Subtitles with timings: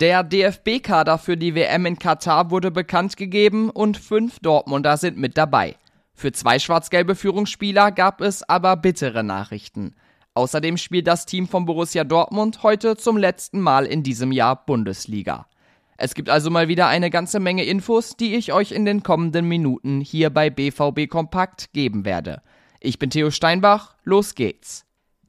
[0.00, 5.36] Der DFB-Kader für die WM in Katar wurde bekannt gegeben und fünf Dortmunder sind mit
[5.36, 5.76] dabei.
[6.14, 9.94] Für zwei schwarz-gelbe Führungsspieler gab es aber bittere Nachrichten.
[10.32, 15.46] Außerdem spielt das Team von Borussia Dortmund heute zum letzten Mal in diesem Jahr Bundesliga.
[15.98, 19.46] Es gibt also mal wieder eine ganze Menge Infos, die ich euch in den kommenden
[19.48, 22.40] Minuten hier bei BVB Kompakt geben werde.
[22.80, 24.86] Ich bin Theo Steinbach, los geht's.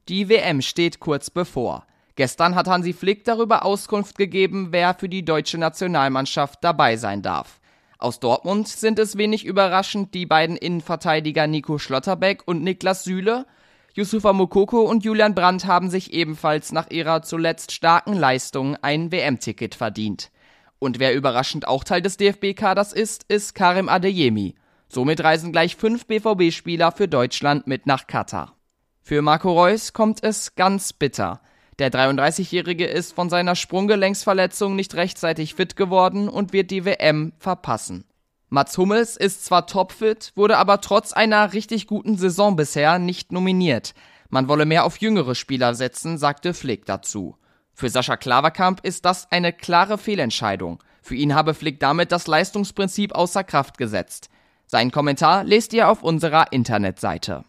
[0.08, 1.85] Die WM steht kurz bevor.
[2.21, 7.59] Gestern hat Hansi Flick darüber Auskunft gegeben, wer für die deutsche Nationalmannschaft dabei sein darf.
[7.98, 13.48] Aus Dortmund sind es wenig überraschend die beiden Innenverteidiger Nico Schlotterbeck und Niklas Süle.
[13.95, 19.73] Yusufa Mokoko und Julian Brandt haben sich ebenfalls nach ihrer zuletzt starken Leistung ein WM-Ticket
[19.73, 20.29] verdient.
[20.77, 24.53] Und wer überraschend auch Teil des DFB-Kaders ist, ist Karim Adeyemi.
[24.90, 28.55] Somit reisen gleich fünf BVB-Spieler für Deutschland mit nach Katar.
[29.01, 31.41] Für Marco Reus kommt es ganz bitter.
[31.82, 38.05] Der 33-Jährige ist von seiner Sprunggelenksverletzung nicht rechtzeitig fit geworden und wird die WM verpassen.
[38.49, 43.96] Mats Hummels ist zwar topfit, wurde aber trotz einer richtig guten Saison bisher nicht nominiert.
[44.29, 47.35] Man wolle mehr auf jüngere Spieler setzen, sagte Flick dazu.
[47.74, 50.84] Für Sascha Klaverkamp ist das eine klare Fehlentscheidung.
[51.02, 54.29] Für ihn habe Flick damit das Leistungsprinzip außer Kraft gesetzt.
[54.68, 57.43] Seinen Kommentar lest ihr auf unserer Internetseite.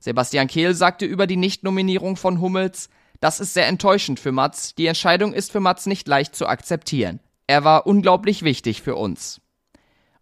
[0.00, 4.74] Sebastian Kehl sagte über die Nichtnominierung von Hummels, das ist sehr enttäuschend für Mats.
[4.74, 7.20] Die Entscheidung ist für Mats nicht leicht zu akzeptieren.
[7.46, 9.40] Er war unglaublich wichtig für uns.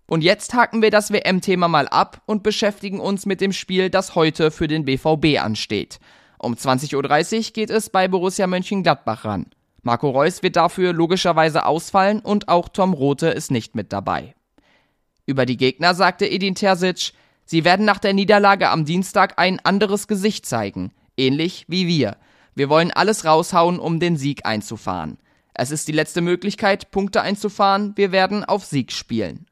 [0.07, 4.15] Und jetzt haken wir das WM-Thema mal ab und beschäftigen uns mit dem Spiel, das
[4.15, 5.99] heute für den BVB ansteht.
[6.39, 9.47] Um 20.30 Uhr geht es bei Borussia Mönchengladbach ran.
[9.83, 14.35] Marco Reus wird dafür logischerweise ausfallen und auch Tom Rote ist nicht mit dabei.
[15.27, 17.13] Über die Gegner sagte Edin Terzic,
[17.45, 22.17] sie werden nach der Niederlage am Dienstag ein anderes Gesicht zeigen, ähnlich wie wir.
[22.57, 25.19] Wir wollen alles raushauen, um den Sieg einzufahren.
[25.53, 29.47] Es ist die letzte Möglichkeit, Punkte einzufahren, wir werden auf Sieg spielen.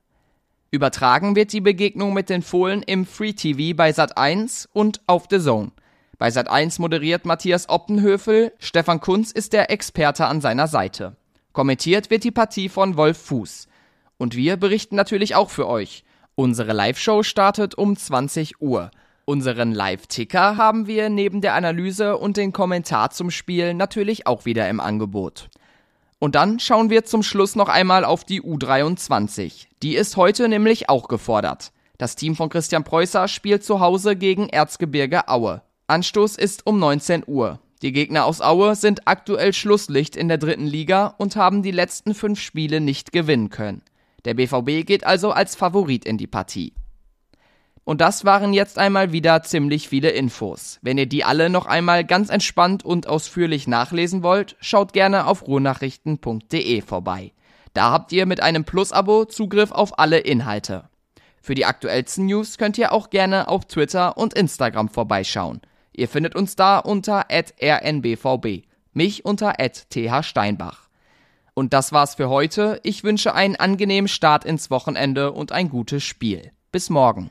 [0.71, 5.39] Übertragen wird die Begegnung mit den Fohlen im Free TV bei Sat1 und auf The
[5.39, 5.73] Zone.
[6.19, 11.15] Bei Sat1 moderiert Matthias Optenhöfel, Stefan Kunz ist der Experte an seiner Seite.
[11.53, 13.69] Kommentiert wird die Partie von Wolf Fuß.
[14.17, 16.05] Und wir berichten natürlich auch für euch.
[16.37, 18.91] Unsere Live-Show startet um 20 Uhr.
[19.27, 24.69] Unseren Live-Ticker haben wir neben der Analyse und den Kommentar zum Spiel natürlich auch wieder
[24.69, 25.49] im Angebot.
[26.19, 29.67] Und dann schauen wir zum Schluss noch einmal auf die U23.
[29.83, 31.73] Die ist heute nämlich auch gefordert.
[31.97, 35.63] Das Team von Christian Preußer spielt zu Hause gegen Erzgebirge Aue.
[35.87, 37.61] Anstoß ist um 19 Uhr.
[37.81, 42.15] Die Gegner aus Aue sind aktuell Schlusslicht in der dritten Liga und haben die letzten
[42.15, 43.83] fünf Spiele nicht gewinnen können.
[44.25, 46.73] Der BVB geht also als Favorit in die Partie.
[47.85, 50.79] Und das waren jetzt einmal wieder ziemlich viele Infos.
[50.81, 55.47] Wenn ihr die alle noch einmal ganz entspannt und ausführlich nachlesen wollt, schaut gerne auf
[55.47, 57.33] ruhrnachrichten.de vorbei.
[57.75, 60.89] Da habt ihr mit einem Plus-Abo Zugriff auf alle Inhalte.
[61.43, 65.61] Für die aktuellsten News könnt ihr auch gerne auf Twitter und Instagram vorbeischauen.
[65.93, 68.63] Ihr findet uns da unter rnbvb,
[68.95, 69.55] mich unter
[69.91, 70.89] thsteinbach.
[71.53, 72.81] Und das war's für heute.
[72.83, 76.51] Ich wünsche einen angenehmen Start ins Wochenende und ein gutes Spiel.
[76.73, 77.31] Bis morgen.